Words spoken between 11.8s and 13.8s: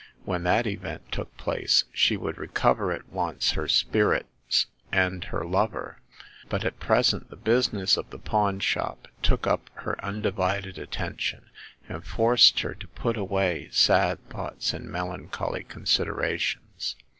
and forced her to put away